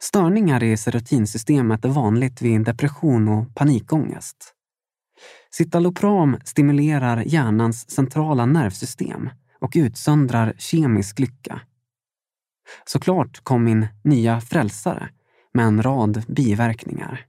Störningar 0.00 0.62
i 0.62 0.76
serotinsystemet 0.76 1.84
är 1.84 1.88
vanligt 1.88 2.42
vid 2.42 2.64
depression 2.64 3.28
och 3.28 3.54
panikångest. 3.54 4.54
Citalopram 5.50 6.36
stimulerar 6.44 7.22
hjärnans 7.26 7.90
centrala 7.90 8.46
nervsystem 8.46 9.30
och 9.60 9.72
utsöndrar 9.74 10.54
kemisk 10.58 11.18
lycka. 11.18 11.60
Såklart 12.84 13.44
kom 13.44 13.64
min 13.64 13.86
nya 14.04 14.40
frälsare 14.40 15.08
med 15.54 15.64
en 15.64 15.82
rad 15.82 16.24
biverkningar. 16.28 17.26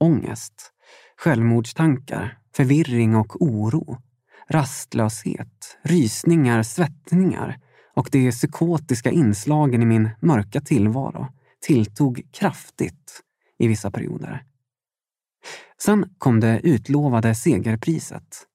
Ångest, 0.00 0.72
självmordstankar, 1.16 2.38
förvirring 2.56 3.16
och 3.16 3.42
oro, 3.42 3.98
rastlöshet, 4.48 5.78
rysningar, 5.82 6.62
svettningar 6.62 7.60
och 7.94 8.08
de 8.12 8.30
psykotiska 8.30 9.10
inslagen 9.10 9.82
i 9.82 9.86
min 9.86 10.10
mörka 10.20 10.60
tillvaro 10.60 11.26
tilltog 11.60 12.22
kraftigt 12.32 13.22
i 13.58 13.68
vissa 13.68 13.90
perioder. 13.90 14.44
Sen 15.82 16.14
kom 16.18 16.40
det 16.40 16.60
utlovade 16.60 17.34
segerpriset. 17.34 18.46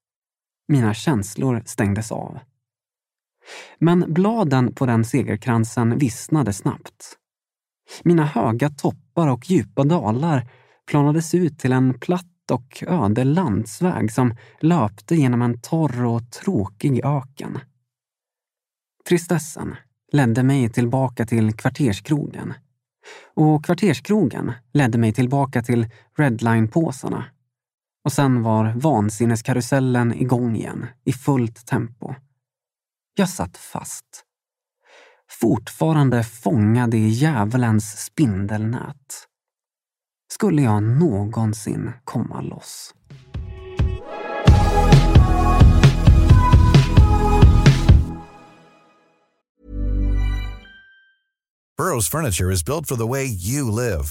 Mina 0.68 0.94
känslor 0.94 1.64
stängdes 1.66 2.12
av. 2.12 2.40
Men 3.80 4.14
bladen 4.14 4.74
på 4.76 4.86
den 4.86 5.06
segerkransen 5.06 5.98
vissnade 5.98 6.54
snabbt. 6.54 7.18
Mina 8.04 8.26
höga 8.26 8.70
toppar 8.70 9.28
och 9.28 9.50
djupa 9.50 9.84
dalar 9.84 10.48
planades 10.86 11.34
ut 11.34 11.60
till 11.60 11.72
en 11.72 12.00
platt 12.00 12.52
och 12.52 12.84
öde 12.88 13.24
landsväg 13.24 14.12
som 14.12 14.36
löpte 14.60 15.16
genom 15.16 15.42
en 15.42 15.62
torr 15.62 16.06
och 16.06 16.32
tråkig 16.32 17.06
öken. 17.06 17.60
Tristessen 19.10 19.76
ledde 20.12 20.44
mig 20.44 20.70
tillbaka 20.70 21.26
till 21.26 21.54
kvarterskrogen. 21.54 22.54
Och 23.34 23.66
kvarterskrogen 23.66 24.52
ledde 24.74 24.98
mig 24.98 25.14
tillbaka 25.14 25.62
till 25.62 25.88
redline-påsarna. 26.18 27.24
Och 28.04 28.14
sen 28.14 28.44
var 28.44 28.74
vansinneskarusellen 28.76 30.14
igång 30.14 30.56
igen 30.56 30.86
i 31.06 31.14
fullt 31.14 31.66
tempo. 31.68 32.16
Jag 33.22 33.30
satt 33.30 33.58
fast. 33.58 34.06
Fortfarande 35.30 36.24
fångad 36.24 36.94
i 36.94 37.08
djävulens 37.08 38.06
spindelnät. 38.06 38.96
Skulle 40.34 40.62
jag 40.62 40.84
någonsin 40.84 41.92
komma 42.04 42.42
loss? 42.42 42.94
Burrow's 51.78 52.10
furniture 52.12 52.52
is 52.52 52.66
built 52.66 52.88
for 52.88 52.96
the 52.96 53.08
way 53.08 53.26
you 53.26 53.72
live. 53.72 54.04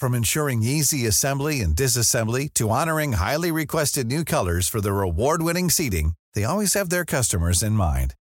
From 0.00 0.14
ensuring 0.14 0.62
easy 0.62 1.06
assembly 1.06 1.60
and 1.64 1.76
disassembly 1.76 2.48
to 2.54 2.68
honoring 2.68 3.12
highly 3.12 3.52
requested 3.52 4.06
new 4.06 4.24
colors 4.24 4.70
for 4.70 4.80
their 4.80 5.02
award-winning 5.02 5.70
seating, 5.70 6.12
they 6.34 6.44
always 6.44 6.74
have 6.74 6.88
their 6.88 7.04
customers 7.04 7.62
in 7.62 7.72
mind. 7.72 8.14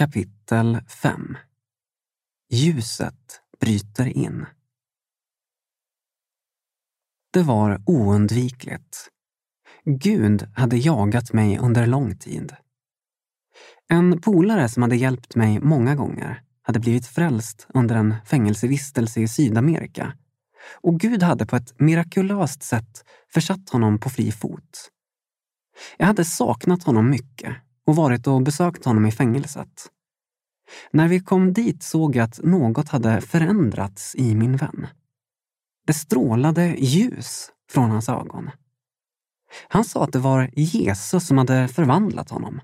Kapitel 0.00 0.80
5 1.02 1.36
Ljuset 2.50 3.40
bryter 3.60 4.06
in. 4.06 4.46
Det 7.32 7.42
var 7.42 7.82
oundvikligt. 7.86 9.08
Gud 9.84 10.48
hade 10.54 10.76
jagat 10.76 11.32
mig 11.32 11.58
under 11.58 11.86
lång 11.86 12.18
tid. 12.18 12.56
En 13.88 14.20
polare 14.20 14.68
som 14.68 14.82
hade 14.82 14.96
hjälpt 14.96 15.34
mig 15.34 15.60
många 15.60 15.94
gånger 15.94 16.42
hade 16.62 16.80
blivit 16.80 17.06
frälst 17.06 17.66
under 17.74 17.96
en 17.96 18.14
fängelsevistelse 18.26 19.20
i 19.20 19.28
Sydamerika 19.28 20.12
och 20.82 21.00
Gud 21.00 21.22
hade 21.22 21.46
på 21.46 21.56
ett 21.56 21.80
mirakulöst 21.80 22.62
sätt 22.62 23.04
försatt 23.32 23.70
honom 23.70 24.00
på 24.00 24.10
fri 24.10 24.32
fot. 24.32 24.90
Jag 25.96 26.06
hade 26.06 26.24
saknat 26.24 26.82
honom 26.82 27.10
mycket 27.10 27.56
och 27.90 27.96
varit 27.96 28.26
och 28.26 28.42
besökt 28.42 28.84
honom 28.84 29.06
i 29.06 29.12
fängelset. 29.12 29.88
När 30.90 31.08
vi 31.08 31.20
kom 31.20 31.52
dit 31.52 31.82
såg 31.82 32.16
jag 32.16 32.24
att 32.24 32.40
något 32.42 32.88
hade 32.88 33.20
förändrats 33.20 34.14
i 34.14 34.34
min 34.34 34.56
vän. 34.56 34.86
Det 35.86 35.92
strålade 35.92 36.66
ljus 36.78 37.50
från 37.70 37.90
hans 37.90 38.08
ögon. 38.08 38.50
Han 39.68 39.84
sa 39.84 40.04
att 40.04 40.12
det 40.12 40.18
var 40.18 40.50
Jesus 40.52 41.26
som 41.26 41.38
hade 41.38 41.68
förvandlat 41.68 42.30
honom. 42.30 42.60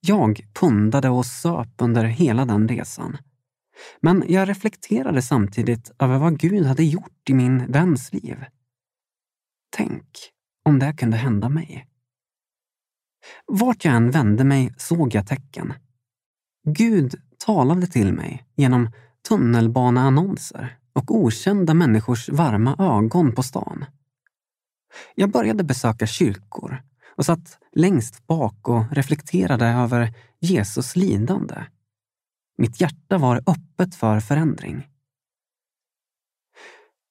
Jag 0.00 0.40
pundade 0.54 1.08
och 1.08 1.26
söp 1.26 1.74
under 1.78 2.04
hela 2.04 2.44
den 2.44 2.68
resan. 2.68 3.16
Men 4.00 4.24
jag 4.28 4.48
reflekterade 4.48 5.22
samtidigt 5.22 5.90
över 5.98 6.18
vad 6.18 6.38
Gud 6.38 6.66
hade 6.66 6.84
gjort 6.84 7.30
i 7.30 7.34
min 7.34 7.72
väns 7.72 8.12
liv. 8.12 8.44
Tänk 9.76 10.06
om 10.64 10.78
det 10.78 10.92
kunde 10.92 11.16
hända 11.16 11.48
mig. 11.48 11.86
Vart 13.46 13.84
jag 13.84 13.94
än 13.94 14.10
vände 14.10 14.44
mig 14.44 14.74
såg 14.76 15.14
jag 15.14 15.26
tecken. 15.26 15.72
Gud 16.64 17.14
talade 17.38 17.86
till 17.86 18.12
mig 18.12 18.46
genom 18.56 18.90
tunnelbaneannonser 19.28 20.78
och 20.92 21.10
okända 21.16 21.74
människors 21.74 22.28
varma 22.28 22.76
ögon 22.78 23.34
på 23.34 23.42
stan. 23.42 23.84
Jag 25.14 25.30
började 25.30 25.64
besöka 25.64 26.06
kyrkor 26.06 26.82
och 27.16 27.26
satt 27.26 27.58
längst 27.72 28.26
bak 28.26 28.68
och 28.68 28.92
reflekterade 28.92 29.66
över 29.66 30.14
Jesus 30.40 30.96
lidande. 30.96 31.64
Mitt 32.58 32.80
hjärta 32.80 33.18
var 33.18 33.36
öppet 33.36 33.94
för 33.94 34.20
förändring. 34.20 34.86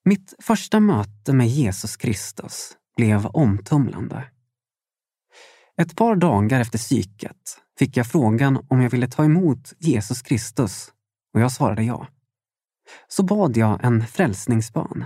Mitt 0.06 0.34
första 0.40 0.80
möte 0.80 1.34
med 1.34 1.48
Jesus 1.48 1.98
Kristus 1.98 2.78
blev 2.96 3.26
omtumlande. 3.26 4.24
Ett 5.82 5.96
par 5.96 6.16
dagar 6.16 6.60
efter 6.60 6.78
psyket 6.78 7.62
fick 7.80 7.98
jag 7.98 8.08
frågan 8.08 8.66
om 8.68 8.82
jag 8.82 8.90
ville 8.90 9.08
ta 9.08 9.26
emot 9.26 9.74
Jesus 9.80 10.22
Kristus 10.22 10.92
och 11.34 11.42
jag 11.42 11.52
svarade 11.52 11.84
ja. 11.84 12.08
Så 13.08 13.24
bad 13.24 13.58
jag 13.58 13.84
en 13.84 14.08
frälsningsbön. 14.08 15.06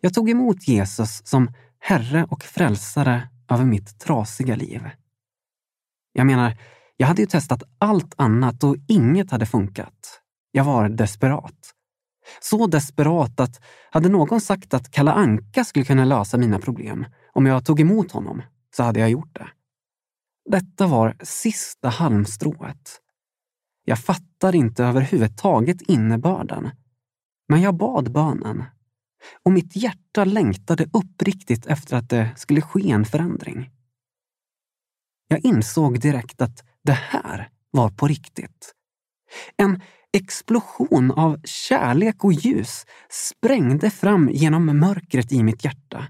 Jag 0.00 0.14
tog 0.14 0.30
emot 0.30 0.68
Jesus 0.68 1.26
som 1.26 1.50
Herre 1.78 2.26
och 2.30 2.42
frälsare 2.42 3.28
över 3.50 3.64
mitt 3.64 3.98
trasiga 3.98 4.56
liv. 4.56 4.90
Jag 6.12 6.26
menar, 6.26 6.56
jag 6.96 7.06
hade 7.06 7.22
ju 7.22 7.26
testat 7.26 7.62
allt 7.78 8.14
annat 8.16 8.64
och 8.64 8.76
inget 8.88 9.30
hade 9.30 9.46
funkat. 9.46 10.20
Jag 10.52 10.64
var 10.64 10.88
desperat. 10.88 11.74
Så 12.40 12.66
desperat 12.66 13.40
att 13.40 13.60
hade 13.90 14.08
någon 14.08 14.40
sagt 14.40 14.74
att 14.74 14.90
Kalle 14.90 15.12
Anka 15.12 15.64
skulle 15.64 15.84
kunna 15.84 16.04
lösa 16.04 16.38
mina 16.38 16.58
problem 16.58 17.06
om 17.32 17.46
jag 17.46 17.64
tog 17.64 17.80
emot 17.80 18.12
honom, 18.12 18.42
så 18.76 18.82
hade 18.82 19.00
jag 19.00 19.10
gjort 19.10 19.34
det. 19.34 19.48
Detta 20.50 20.86
var 20.86 21.16
sista 21.22 21.88
halmstrået. 21.88 23.00
Jag 23.84 23.98
fattar 23.98 24.54
inte 24.54 24.84
överhuvudtaget 24.84 25.82
innebörden. 25.82 26.70
Men 27.48 27.60
jag 27.60 27.76
bad 27.76 28.12
bönen. 28.12 28.64
Och 29.42 29.52
mitt 29.52 29.76
hjärta 29.76 30.24
längtade 30.24 30.86
uppriktigt 30.92 31.66
efter 31.66 31.96
att 31.96 32.08
det 32.08 32.30
skulle 32.36 32.60
ske 32.60 32.90
en 32.90 33.04
förändring. 33.04 33.70
Jag 35.28 35.44
insåg 35.44 36.00
direkt 36.00 36.42
att 36.42 36.64
det 36.82 36.92
här 36.92 37.50
var 37.70 37.90
på 37.90 38.06
riktigt. 38.06 38.74
En 39.56 39.80
explosion 40.12 41.10
av 41.10 41.40
kärlek 41.44 42.24
och 42.24 42.32
ljus 42.32 42.86
sprängde 43.10 43.90
fram 43.90 44.28
genom 44.28 44.78
mörkret 44.78 45.32
i 45.32 45.42
mitt 45.42 45.64
hjärta 45.64 46.08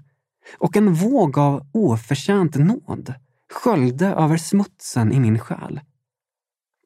och 0.57 0.77
en 0.77 0.93
våg 0.93 1.37
av 1.37 1.67
oförtjänt 1.73 2.55
nåd 2.55 3.13
sköljde 3.53 4.07
över 4.07 4.37
smutsen 4.37 5.11
i 5.11 5.19
min 5.19 5.39
själ. 5.39 5.79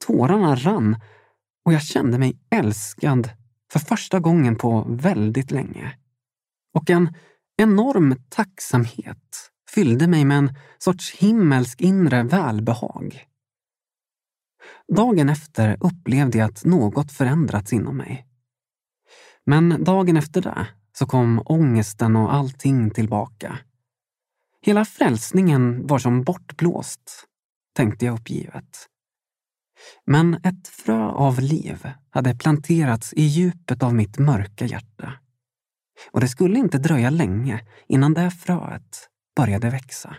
Tårarna 0.05 0.55
rann 0.55 0.95
och 1.65 1.73
jag 1.73 1.81
kände 1.81 2.19
mig 2.19 2.39
älskad 2.49 3.29
för 3.71 3.79
första 3.79 4.19
gången 4.19 4.55
på 4.55 4.85
väldigt 4.89 5.51
länge. 5.51 5.97
Och 6.73 6.89
en 6.89 7.13
enorm 7.57 8.15
tacksamhet 8.29 9.51
fyllde 9.69 10.07
mig 10.07 10.25
med 10.25 10.37
en 10.37 10.55
sorts 10.77 11.15
himmelsk 11.15 11.81
inre 11.81 12.23
välbehag. 12.23 13.25
Dagen 14.95 15.29
efter 15.29 15.77
upplevde 15.79 16.37
jag 16.37 16.49
att 16.49 16.65
något 16.65 17.11
förändrats 17.11 17.73
inom 17.73 17.97
mig. 17.97 18.27
Men 19.45 19.83
dagen 19.83 20.17
efter 20.17 20.41
det 20.41 20.67
så 20.97 21.05
kom 21.05 21.41
ångesten 21.45 22.15
och 22.15 22.33
allting 22.33 22.91
tillbaka. 22.91 23.59
Hela 24.67 24.85
frälsningen 24.85 25.87
var 25.87 25.99
som 25.99 26.23
bortblåst, 26.23 27.25
tänkte 27.75 28.05
jag 28.05 28.19
uppgivet. 28.19 28.87
Men 30.05 30.33
ett 30.33 30.67
frö 30.67 31.03
av 31.03 31.39
liv 31.39 31.89
hade 32.09 32.35
planterats 32.35 33.13
i 33.13 33.21
djupet 33.21 33.83
av 33.83 33.95
mitt 33.95 34.17
mörka 34.17 34.65
hjärta. 34.65 35.13
Och 36.11 36.21
det 36.21 36.27
skulle 36.27 36.59
inte 36.59 36.77
dröja 36.77 37.09
länge 37.09 37.65
innan 37.87 38.13
det 38.13 38.31
fröet 38.31 39.09
började 39.35 39.69
växa. 39.69 40.15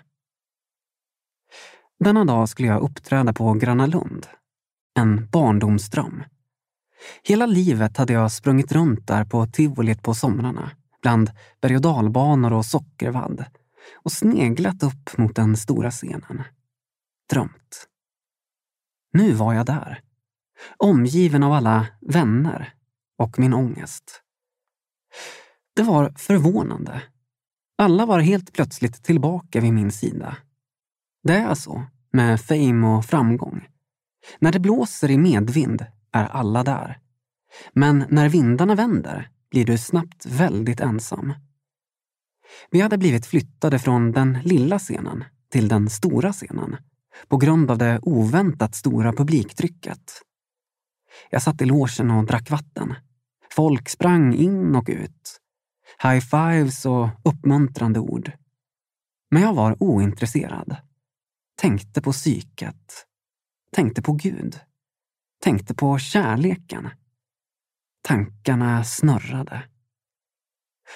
Denna 2.05 2.25
dag 2.25 2.49
skulle 2.49 2.69
jag 2.69 2.83
uppträda 2.83 3.33
på 3.33 3.53
Gröna 3.53 3.87
Lund. 3.87 4.27
En 4.99 5.29
barndomsdröm. 5.31 6.25
Hela 7.23 7.47
livet 7.47 7.97
hade 7.97 8.13
jag 8.13 8.33
sprungit 8.33 8.73
runt 8.73 9.07
där 9.07 9.25
på 9.25 9.47
tivolit 9.47 10.03
på 10.03 10.15
somrarna, 10.15 10.71
bland 11.03 11.31
berg 11.61 11.77
och 11.77 11.83
dalbanor 11.83 12.53
och 12.53 12.67
sockervadd 12.67 13.45
och 13.95 14.13
sneglat 14.13 14.83
upp 14.83 15.19
mot 15.19 15.37
den 15.37 15.57
stora 15.57 15.91
scenen. 15.91 16.43
Drömt. 17.31 17.89
Nu 19.13 19.33
var 19.33 19.55
jag 19.55 19.67
där. 19.67 20.03
Omgiven 20.77 21.43
av 21.43 21.53
alla 21.53 21.87
vänner 22.01 22.75
och 23.19 23.39
min 23.39 23.55
ångest. 23.55 24.23
Det 25.77 25.83
var 25.83 26.11
förvånande. 26.17 27.03
Alla 27.79 28.07
var 28.07 28.21
helt 28.21 28.53
plötsligt 28.53 29.05
tillbaka 29.05 29.61
vid 29.61 29.73
min 29.73 29.93
sida. 29.93 30.37
Det 31.23 31.37
är 31.37 31.55
så 31.55 31.85
med 32.13 32.41
fame 32.41 32.87
och 32.87 33.05
framgång. 33.05 33.69
När 34.39 34.53
det 34.53 34.61
blåser 34.61 35.11
i 35.11 35.19
medvind 35.19 35.87
är 36.13 36.25
alla 36.25 36.65
där. 36.65 36.99
Men 37.73 38.05
när 38.09 38.29
vindarna 38.29 38.75
vänder 38.75 39.31
blir 39.51 39.65
du 39.65 39.79
snabbt 39.79 40.27
väldigt 40.27 40.81
ensam. 40.81 41.35
Vi 42.71 42.81
hade 42.81 42.99
blivit 42.99 43.27
flyttade 43.27 43.79
från 43.79 44.13
den 44.13 44.39
lilla 44.45 44.79
scenen 44.79 45.25
till 45.51 45.69
den 45.69 45.91
stora 45.91 46.33
scenen 46.33 46.77
på 47.29 47.37
grund 47.37 47.71
av 47.71 47.79
det 47.79 47.99
oväntat 48.03 48.75
stora 48.75 49.13
publiktrycket. 49.13 50.13
Jag 51.31 51.43
satt 51.43 51.63
i 51.63 51.65
låsen 51.65 52.11
och 52.11 52.27
drack 52.27 52.51
vatten. 52.51 52.95
Folk 53.53 53.89
sprang 53.89 54.35
in 54.35 54.77
och 54.77 54.89
ut. 54.89 55.41
High-fives 56.03 56.87
och 56.87 57.09
uppmuntrande 57.25 58.01
ord. 58.01 58.33
Men 59.31 59.43
jag 59.43 59.55
var 59.55 59.83
ointresserad. 59.83 60.77
Tänkte 61.57 62.03
på 62.03 62.13
psyket. 62.13 63.07
Tänkte 63.73 64.03
på 64.03 64.13
Gud. 64.13 64.61
Tänkte 65.43 65.75
på 65.75 65.99
kärleken. 65.99 66.89
Tankarna 68.03 68.85
snurrade. 68.85 69.63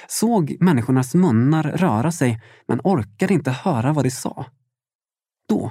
Såg 0.09 0.57
människornas 0.61 1.15
munnar 1.15 1.63
röra 1.63 2.13
sig 2.13 2.43
men 2.69 2.81
orkade 2.85 3.35
inte 3.35 3.51
höra 3.51 3.93
vad 3.93 4.05
de 4.05 4.11
sa. 4.11 4.47
Då, 5.49 5.71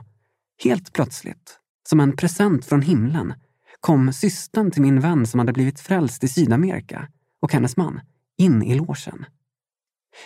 helt 0.63 0.93
plötsligt, 0.93 1.59
som 1.89 1.99
en 1.99 2.15
present 2.15 2.65
från 2.65 2.81
himlen, 2.81 3.33
kom 3.79 4.13
systern 4.13 4.71
till 4.71 4.81
min 4.81 4.99
vän 4.99 5.27
som 5.27 5.39
hade 5.39 5.53
blivit 5.53 5.79
frälst 5.79 6.23
i 6.23 6.27
Sydamerika 6.27 7.07
och 7.41 7.53
hennes 7.53 7.77
man 7.77 8.01
in 8.37 8.63
i 8.63 8.75
låsen. 8.75 9.25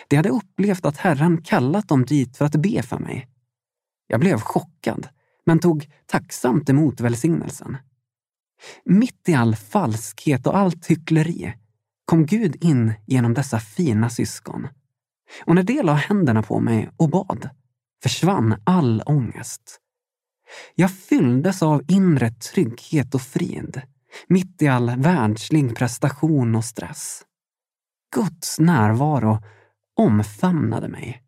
De 0.08 0.16
hade 0.16 0.28
upplevt 0.28 0.86
att 0.86 0.96
Herren 0.96 1.42
kallat 1.42 1.88
dem 1.88 2.04
dit 2.04 2.36
för 2.36 2.44
att 2.44 2.56
be 2.56 2.82
för 2.82 2.98
mig. 2.98 3.28
Jag 4.06 4.20
blev 4.20 4.40
chockad, 4.40 5.08
men 5.46 5.58
tog 5.58 5.90
tacksamt 6.06 6.70
emot 6.70 7.00
välsignelsen. 7.00 7.76
Mitt 8.84 9.28
i 9.28 9.34
all 9.34 9.56
falskhet 9.56 10.46
och 10.46 10.56
allt 10.56 10.86
hyckleri 10.86 11.54
kom 12.06 12.26
Gud 12.26 12.64
in 12.64 12.92
genom 13.06 13.34
dessa 13.34 13.60
fina 13.60 14.10
syskon. 14.10 14.68
Och 15.44 15.54
när 15.54 15.62
de 15.62 15.82
la 15.82 15.94
händerna 15.94 16.42
på 16.42 16.60
mig 16.60 16.90
och 16.96 17.10
bad 17.10 17.50
försvann 18.02 18.62
all 18.64 19.02
ångest. 19.06 19.80
Jag 20.74 20.90
fylldes 20.90 21.62
av 21.62 21.82
inre 21.88 22.30
trygghet 22.30 23.14
och 23.14 23.22
frid, 23.22 23.82
mitt 24.28 24.62
i 24.62 24.68
all 24.68 24.96
världslig 24.96 25.76
prestation 25.76 26.54
och 26.54 26.64
stress. 26.64 27.22
Guds 28.14 28.58
närvaro 28.58 29.38
omfamnade 29.96 30.88
mig. 30.88 31.22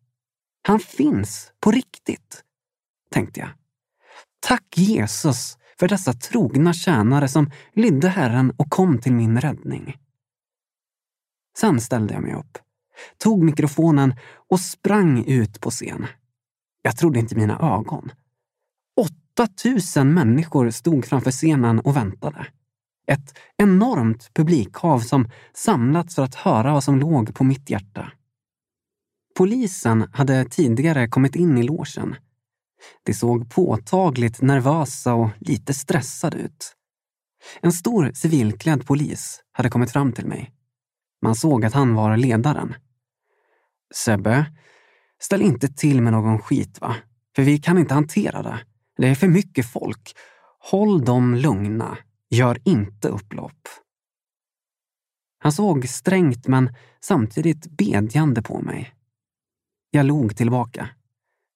Han 0.67 0.79
finns 0.79 1.51
på 1.59 1.71
riktigt, 1.71 2.43
tänkte 3.11 3.39
jag. 3.39 3.49
Tack 4.39 4.77
Jesus 4.77 5.57
för 5.79 5.87
dessa 5.87 6.13
trogna 6.13 6.73
tjänare 6.73 7.27
som 7.27 7.51
lydde 7.73 8.09
Herren 8.09 8.51
och 8.57 8.69
kom 8.69 9.01
till 9.01 9.13
min 9.13 9.41
räddning. 9.41 9.97
Sen 11.59 11.81
ställde 11.81 12.13
jag 12.13 12.23
mig 12.23 12.33
upp, 12.33 12.57
tog 13.17 13.43
mikrofonen 13.43 14.15
och 14.49 14.59
sprang 14.59 15.25
ut 15.25 15.61
på 15.61 15.71
scen. 15.71 16.07
Jag 16.81 16.97
trodde 16.97 17.19
inte 17.19 17.35
mina 17.35 17.59
ögon. 17.59 18.11
8000 19.35 20.13
människor 20.13 20.69
stod 20.69 21.05
framför 21.05 21.31
scenen 21.31 21.79
och 21.79 21.95
väntade. 21.95 22.47
Ett 23.07 23.37
enormt 23.57 24.33
publikhav 24.33 24.99
som 24.99 25.29
samlats 25.53 26.15
för 26.15 26.23
att 26.23 26.35
höra 26.35 26.73
vad 26.73 26.83
som 26.83 26.99
låg 26.99 27.35
på 27.35 27.43
mitt 27.43 27.69
hjärta. 27.69 28.11
Polisen 29.37 30.09
hade 30.13 30.45
tidigare 30.45 31.07
kommit 31.07 31.35
in 31.35 31.57
i 31.57 31.63
låsen. 31.63 32.15
De 33.03 33.13
såg 33.13 33.51
påtagligt 33.51 34.41
nervösa 34.41 35.13
och 35.13 35.29
lite 35.39 35.73
stressade 35.73 36.37
ut. 36.37 36.75
En 37.61 37.71
stor 37.71 38.11
civilklädd 38.13 38.85
polis 38.85 39.41
hade 39.51 39.69
kommit 39.69 39.91
fram 39.91 40.11
till 40.11 40.25
mig. 40.25 40.53
Man 41.21 41.35
såg 41.35 41.65
att 41.65 41.73
han 41.73 41.93
var 41.93 42.17
ledaren. 42.17 42.75
Sebbe, 43.95 44.45
ställ 45.19 45.41
inte 45.41 45.67
till 45.67 46.01
med 46.01 46.13
någon 46.13 46.39
skit 46.39 46.81
va? 46.81 46.95
För 47.35 47.43
vi 47.43 47.57
kan 47.57 47.77
inte 47.77 47.93
hantera 47.93 48.43
det. 48.43 48.59
Det 48.97 49.07
är 49.07 49.15
för 49.15 49.27
mycket 49.27 49.71
folk. 49.71 50.15
Håll 50.59 51.05
dem 51.05 51.35
lugna. 51.35 51.97
Gör 52.29 52.57
inte 52.65 53.07
upplopp. 53.07 53.67
Han 55.39 55.51
såg 55.51 55.89
strängt 55.89 56.47
men 56.47 56.75
samtidigt 56.99 57.65
bedjande 57.71 58.41
på 58.41 58.61
mig. 58.61 58.93
Jag 59.91 60.05
log 60.05 60.37
tillbaka. 60.37 60.89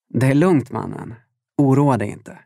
Det 0.10 0.28
är 0.28 0.34
lugnt 0.34 0.72
mannen. 0.72 1.16
Oroa 1.58 1.98
dig 1.98 2.10
inte. 2.10 2.40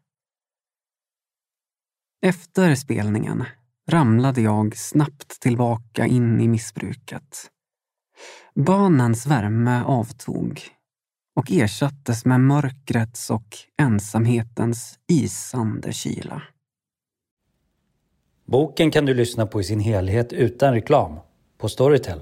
Efter 2.22 2.76
spelningen 2.76 3.46
ramlade 3.88 4.42
jag 4.42 4.78
snabbt 4.78 5.40
tillbaka 5.40 6.06
in 6.06 6.42
i 6.42 6.48
missbruket. 6.48 7.52
Bönens 8.56 9.26
värme 9.26 9.84
avtog 9.84 10.62
och 11.36 11.52
ersattes 11.52 12.26
med 12.26 12.40
mörkrets 12.40 13.30
och 13.30 13.58
ensamhetens 13.78 15.00
isande 15.08 15.94
kyla. 15.94 16.42
Boken 18.46 18.92
kan 18.92 19.06
du 19.06 19.14
lyssna 19.14 19.46
på 19.46 19.62
i 19.62 19.64
sin 19.64 19.80
helhet 19.80 20.34
utan 20.34 20.74
reklam 20.74 21.20
på 21.58 21.70
Storytel. 21.70 22.22